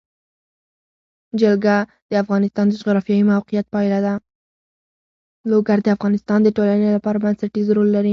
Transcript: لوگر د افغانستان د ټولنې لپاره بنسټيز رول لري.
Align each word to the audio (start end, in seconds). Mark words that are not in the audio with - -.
لوگر 5.51 5.77
د 5.85 5.87
افغانستان 5.95 6.39
د 6.43 6.49
ټولنې 6.57 6.89
لپاره 6.95 7.17
بنسټيز 7.23 7.67
رول 7.75 7.89
لري. 7.95 8.09